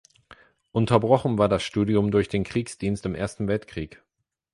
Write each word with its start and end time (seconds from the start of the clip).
Unterbrochen 0.71 1.37
war 1.37 1.47
das 1.47 1.61
Studium 1.61 2.09
durch 2.09 2.27
den 2.27 2.43
Kriegsdienst 2.43 3.05
im 3.05 3.13
Ersten 3.13 3.47
Weltkrieg. 3.47 4.01